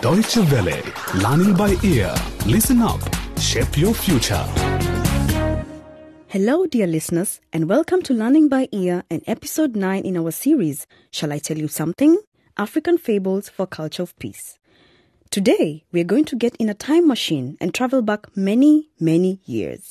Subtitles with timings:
[0.00, 0.82] Deutsche Welle.
[1.16, 2.14] Learning by ear.
[2.46, 3.00] Listen up.
[3.38, 4.42] Shape your future.
[6.28, 10.86] Hello, dear listeners, and welcome to Learning by Ear and episode 9 in our series,
[11.10, 12.16] Shall I Tell You Something?
[12.56, 14.58] African Fables for Culture of Peace.
[15.28, 19.38] Today, we are going to get in a time machine and travel back many, many
[19.44, 19.86] years.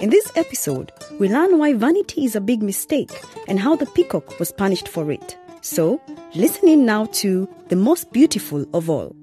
[0.00, 0.90] In this episode,
[1.20, 3.12] we learn why vanity is a big mistake
[3.46, 5.36] and how the peacock was punished for it.
[5.64, 6.00] So,
[6.34, 9.14] listen in now to The Most Beautiful of All.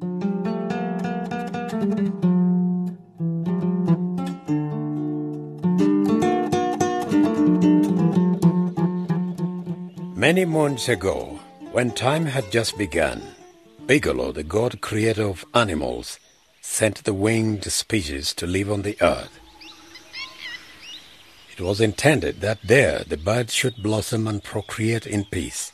[10.16, 11.38] Many moons ago,
[11.74, 13.22] when time had just begun,
[13.86, 16.20] Bigelow, the god creator of animals,
[16.62, 19.38] sent the winged species to live on the earth.
[21.52, 25.74] It was intended that there the birds should blossom and procreate in peace.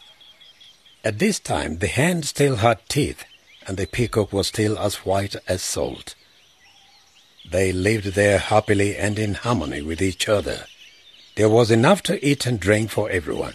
[1.05, 3.25] At this time the hen still had teeth,
[3.67, 6.15] and the peacock was still as white as salt.
[7.47, 10.65] They lived there happily and in harmony with each other.
[11.35, 13.53] There was enough to eat and drink for everyone.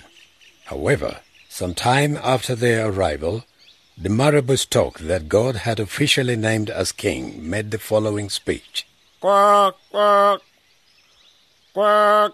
[0.66, 3.44] However, some time after their arrival,
[3.98, 8.86] the Marabou stork that God had officially named as king made the following speech.
[9.20, 10.40] Quack, quack,
[11.74, 12.32] quack.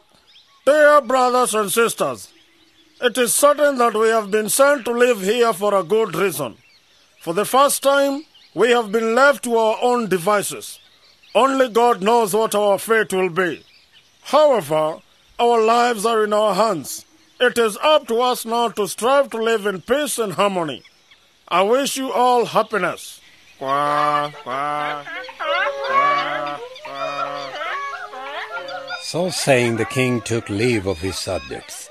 [0.66, 2.30] Dear brothers and sisters,
[3.00, 6.56] it is certain that we have been sent to live here for a good reason.
[7.20, 10.78] For the first time, we have been left to our own devices.
[11.34, 13.64] Only God knows what our fate will be.
[14.22, 15.00] However,
[15.38, 17.05] our lives are in our hands.
[17.38, 20.83] It is up to us now to strive to live in peace and harmony.
[21.48, 23.20] I wish you all happiness.
[29.03, 31.91] So saying, the king took leave of his subjects.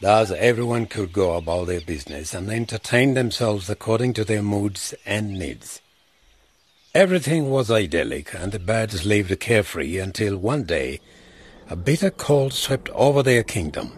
[0.00, 5.38] Thus everyone could go about their business and entertain themselves according to their moods and
[5.38, 5.82] needs.
[6.94, 11.00] Everything was idyllic, and the birds lived carefree until one day
[11.68, 13.92] a bitter cold swept over their kingdom.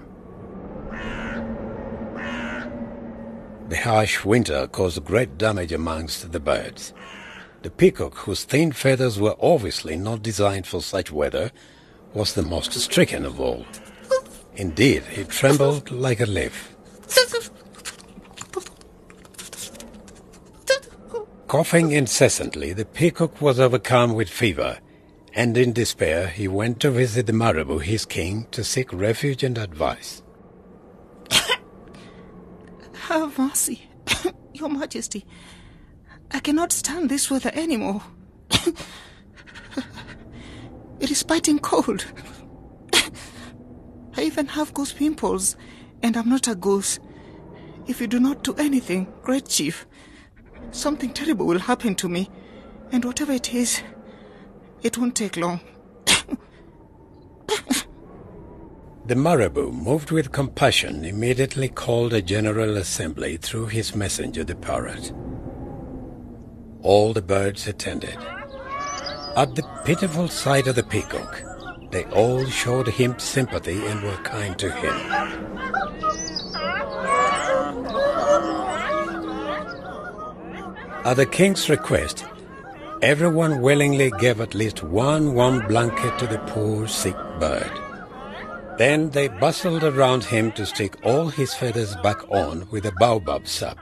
[3.68, 6.92] The harsh winter caused great damage amongst the birds.
[7.62, 11.52] The peacock, whose thin feathers were obviously not designed for such weather,
[12.12, 13.64] was the most stricken of all.
[14.56, 16.76] Indeed, he trembled like a leaf.
[21.52, 24.78] Coughing incessantly, the peacock was overcome with fever,
[25.34, 29.58] and in despair he went to visit the Marabou, his king, to seek refuge and
[29.58, 30.22] advice.
[32.94, 33.82] Have mercy,
[34.54, 35.26] Your Majesty.
[36.30, 38.02] I cannot stand this weather anymore.
[41.00, 42.06] it is biting cold.
[44.22, 45.56] I even have goose pimples,
[46.00, 47.00] and I'm not a goose.
[47.88, 49.84] If you do not do anything, great chief,
[50.70, 52.30] something terrible will happen to me,
[52.92, 53.82] and whatever it is,
[54.80, 55.58] it won't take long.
[59.06, 65.12] The Marabou, moved with compassion, immediately called a general assembly through his messenger, the parrot.
[66.82, 68.16] All the birds attended.
[69.34, 71.42] At the pitiful sight of the peacock,
[71.92, 74.96] they all showed him sympathy and were kind to him.
[81.04, 82.24] At the king's request,
[83.02, 87.70] everyone willingly gave at least one warm blanket to the poor sick bird.
[88.78, 93.46] Then they bustled around him to stick all his feathers back on with a baobab
[93.46, 93.78] sap.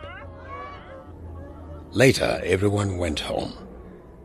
[1.93, 3.53] Later, everyone went home.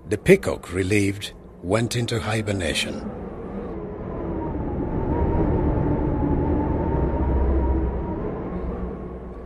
[0.10, 3.25] The peacock, relieved, went into hibernation.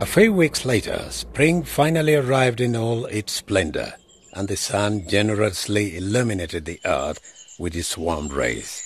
[0.00, 3.92] A few weeks later, spring finally arrived in all its splendor,
[4.32, 7.20] and the sun generously illuminated the earth
[7.58, 8.82] with its warm rays.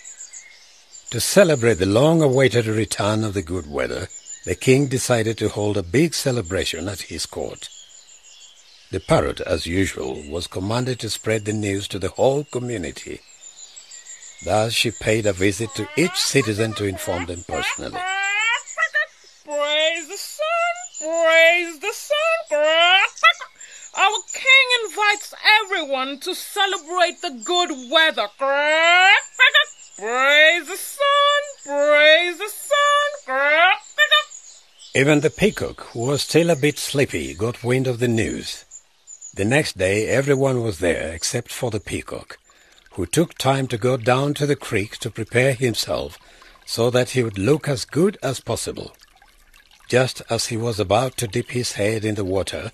[1.10, 4.08] To celebrate the long-awaited return of the good weather,
[4.44, 7.68] the king decided to hold a big celebration at his court.
[8.90, 13.20] The parrot, as usual, was commanded to spread the news to the whole community.
[14.44, 18.00] Thus she paid a visit to each citizen to inform them personally.
[19.44, 22.58] Praise the sun, praise the sun.
[23.96, 25.34] Our king invites
[25.74, 28.28] everyone to celebrate the good weather.
[28.38, 29.18] Praise
[30.66, 33.72] the sun, praise the sun.
[34.94, 38.64] Even the peacock, who was still a bit sleepy, got wind of the news.
[39.34, 42.38] The next day everyone was there except for the peacock,
[42.92, 46.18] who took time to go down to the creek to prepare himself
[46.64, 48.94] so that he would look as good as possible.
[49.88, 52.70] Just as he was about to dip his head in the water,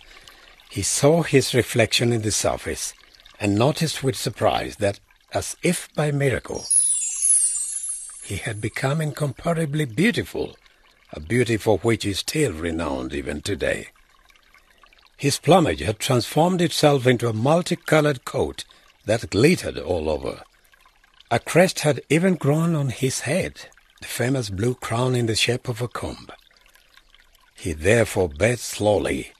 [0.70, 2.94] He saw his reflection in the surface
[3.40, 5.00] and noticed with surprise that,
[5.32, 6.64] as if by miracle,
[8.22, 10.56] he had become incomparably beautiful,
[11.12, 13.88] a beauty for which he is still renowned even today.
[15.16, 18.64] His plumage had transformed itself into a multicolored coat
[19.06, 20.44] that glittered all over.
[21.32, 23.66] A crest had even grown on his head,
[24.00, 26.28] the famous blue crown in the shape of a comb.
[27.56, 29.32] He therefore bathed slowly,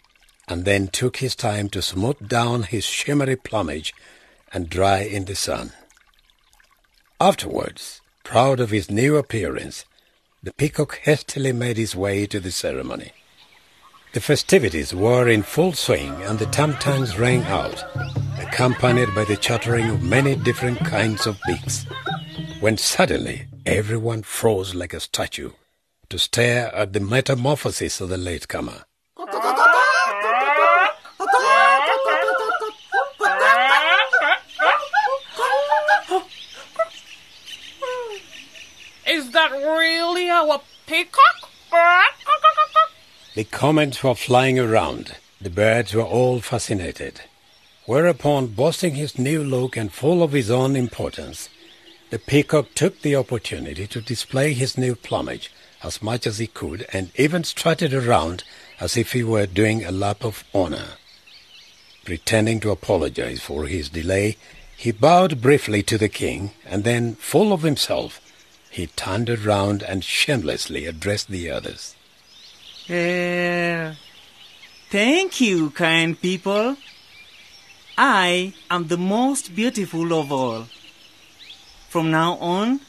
[0.51, 3.95] and then took his time to smooth down his shimmery plumage
[4.53, 5.73] and dry in the sun.
[7.21, 9.85] Afterwards, proud of his new appearance,
[10.43, 13.13] the peacock hastily made his way to the ceremony.
[14.13, 17.85] The festivities were in full swing and the tam-tams rang out,
[18.41, 21.85] accompanied by the chattering of many different kinds of beaks,
[22.59, 25.53] when suddenly everyone froze like a statue
[26.09, 28.85] to stare at the metamorphosis of the latecomer.
[39.41, 41.49] That really our peacock?
[43.35, 45.17] The comments were flying around.
[45.41, 47.23] The birds were all fascinated.
[47.87, 51.49] Whereupon, boasting his new look and full of his own importance,
[52.11, 55.51] the peacock took the opportunity to display his new plumage
[55.83, 58.45] as much as he could and even strutted around
[58.79, 60.99] as if he were doing a lap of honor.
[62.05, 64.37] Pretending to apologize for his delay,
[64.77, 68.21] he bowed briefly to the king and then, full of himself,
[68.71, 71.97] he turned around and shamelessly addressed the others.
[72.89, 73.95] Uh,
[74.91, 76.77] thank you, kind people.
[77.99, 80.69] I am the most beautiful of all.
[81.89, 82.81] From now on,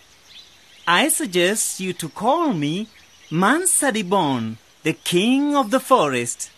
[0.88, 2.88] I suggest you to call me
[3.31, 6.51] Mansadibon, the king of the forest.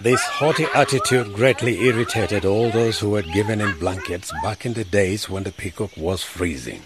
[0.00, 4.84] This haughty attitude greatly irritated all those who had given him blankets back in the
[4.84, 6.82] days when the peacock was freezing.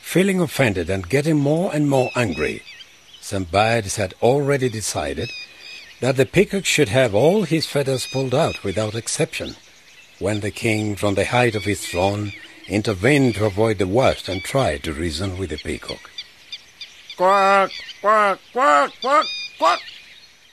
[0.00, 2.62] Feeling offended and getting more and more angry,
[3.20, 5.30] some birds had already decided
[6.00, 9.56] that the peacock should have all his feathers pulled out without exception,
[10.18, 12.32] when the king, from the height of his throne,
[12.66, 16.10] intervened to avoid the worst and tried to reason with the peacock.
[17.16, 19.26] Quack, quack, quack, quack,
[19.58, 19.80] quack.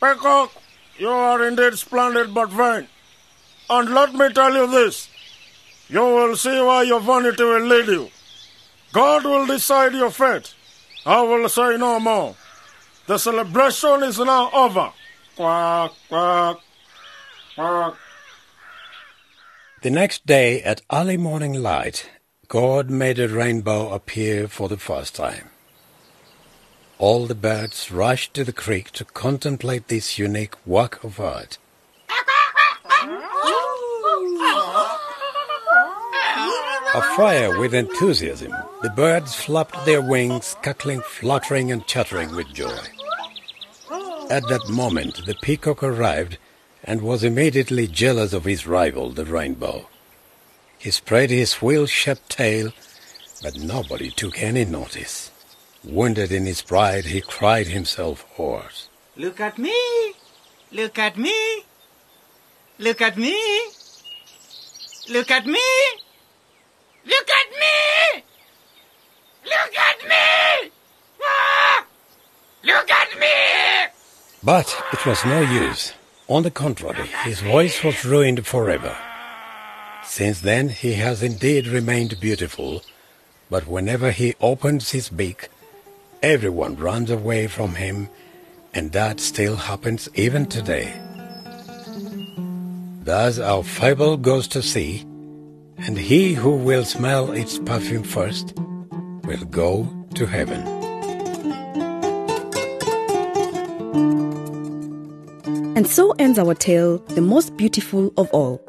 [0.01, 0.51] Peacock,
[0.97, 2.88] you are indeed splendid but vain.
[3.69, 5.09] And let me tell you this.
[5.89, 8.09] You will see where your vanity will lead you.
[8.94, 10.53] God will decide your fate.
[11.05, 12.35] I will say no more.
[13.07, 14.91] The celebration is now over.
[15.35, 16.57] Quack, quack,
[17.55, 17.94] quack.
[19.81, 22.09] The next day, at early morning light,
[22.47, 25.49] God made a rainbow appear for the first time.
[26.99, 31.59] All the birds rushed to the creek to contemplate this unique work of art.
[36.95, 38.51] Afire with enthusiasm,
[38.81, 42.79] the birds flapped their wings, cackling, fluttering, and chattering with joy.
[44.31, 46.39] At that moment, the peacock arrived
[46.83, 49.88] and was immediately jealous of his rival, the rainbow.
[50.79, 52.71] He spread his wheel-shaped tail,
[53.44, 55.29] but nobody took any notice.
[55.87, 58.89] Wounded in his pride, he cried himself hoarse.
[59.15, 59.73] Look at me!
[60.69, 61.63] Look at me!
[62.77, 63.37] Look at me!
[65.09, 65.63] Look at me!
[67.06, 68.23] Look at me!
[69.45, 70.71] Look at me!
[71.23, 71.85] Ah!
[72.65, 73.91] Look at me!
[74.44, 75.94] But it was no use.
[76.27, 78.97] On the contrary, his voice was ruined forever.
[80.03, 82.83] Since then, he has indeed remained beautiful,
[83.49, 85.47] but whenever he opens his beak,
[86.21, 88.09] everyone runs away from him,
[88.74, 90.94] and that still happens even today.
[93.04, 95.02] Thus our fable goes to sea,
[95.78, 98.54] and he who will smell its perfume first
[99.24, 100.62] will go to heaven.
[105.78, 108.59] And so ends our tale, the most beautiful of all.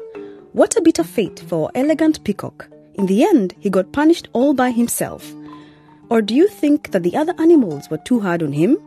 [0.53, 2.67] What a bitter fate for our elegant peacock.
[2.93, 5.33] In the end, he got punished all by himself.
[6.09, 8.77] Or do you think that the other animals were too hard on him?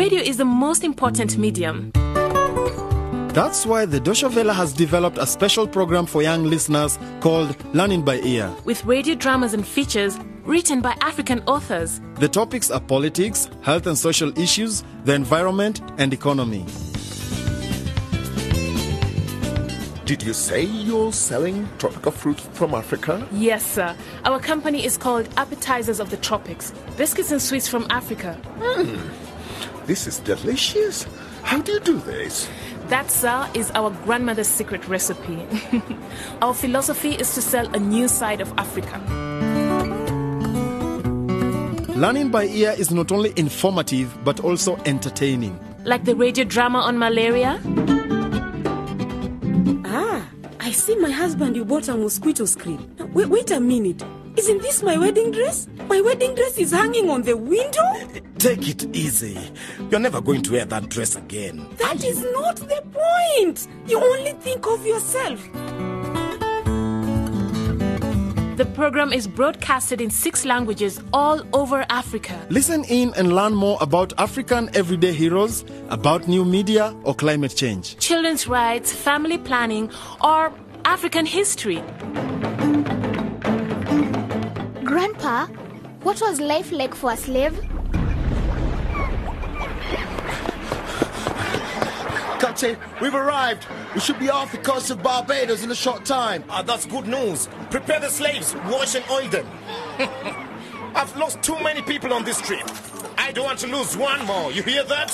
[0.00, 1.76] radio is the most important medium.
[3.35, 8.01] That's why the Deutsche Welle has developed a special program for young listeners called Learning
[8.01, 8.49] by Ear.
[8.63, 11.99] With radio dramas and features written by African authors.
[12.17, 16.65] The topics are politics, health and social issues, the environment, and economy.
[20.05, 23.27] Did you say you're selling tropical fruit from Africa?
[23.33, 23.97] Yes, sir.
[24.23, 26.71] Our company is called Appetizers of the Tropics.
[26.95, 28.35] Biscuits and sweets from Africa.
[28.61, 28.95] Hmm.
[29.87, 31.05] This is delicious.
[31.43, 32.49] How do you do this?
[32.89, 35.43] That, sir, is our grandmother's secret recipe.
[36.41, 39.01] our philosophy is to sell a new side of Africa.
[41.95, 45.59] Learning by Ear is not only informative but also entertaining.
[45.83, 47.59] Like the radio drama on malaria.
[49.85, 50.27] Ah,
[50.59, 52.93] I see my husband, you bought a mosquito screen.
[52.99, 54.03] Now, wait, wait a minute.
[54.37, 55.67] Isn't this my wedding dress?
[55.87, 57.81] My wedding dress is hanging on the window?
[58.45, 59.35] Take it easy.
[59.89, 61.67] You're never going to wear that dress again.
[61.77, 63.67] That is not the point.
[63.87, 65.43] You only think of yourself.
[68.57, 72.39] The program is broadcasted in six languages all over Africa.
[72.51, 77.97] Listen in and learn more about African everyday heroes, about new media or climate change.
[77.97, 79.89] children's rights, family planning,
[80.21, 80.53] or
[80.85, 81.81] African history.
[84.83, 85.47] Grandpa,
[86.03, 87.59] what was life like for a slave?
[92.55, 93.67] Captain, we've arrived.
[93.93, 96.41] We should be off the coast of Barbados in a short time.
[96.49, 97.49] Ah, that's good news.
[97.69, 99.45] Prepare the slaves, wash and oil them.
[100.95, 102.63] I've lost too many people on this trip.
[103.17, 104.53] I don't want to lose one more.
[104.53, 105.11] You hear that?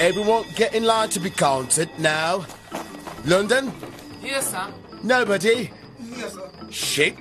[0.00, 2.46] Everyone get in line to be counted now.
[3.26, 3.74] London?
[4.22, 4.72] Yes, sir.
[5.02, 5.70] Nobody?
[6.16, 6.50] Yes, sir.
[6.70, 7.18] Sheep?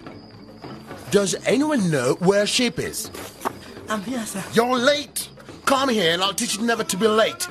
[1.12, 3.12] Does anyone know where Sheep is?
[3.90, 4.42] I'm here, sir.
[4.54, 5.29] You're late.
[5.70, 7.48] Come here and I'll teach you never to be late.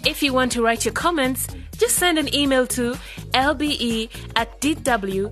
[0.06, 1.48] If you want to write your comments,
[1.82, 2.94] just send an email to
[3.34, 5.32] lbe at dw-world.de.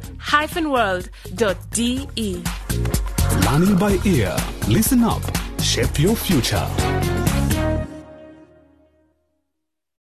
[3.45, 4.35] Learning by ear.
[4.67, 5.21] Listen up.
[5.61, 6.67] Shape your future.